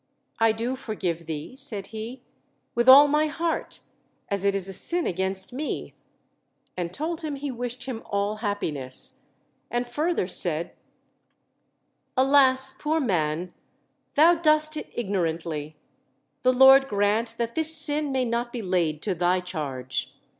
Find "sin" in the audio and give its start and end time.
4.73-5.05, 17.77-18.11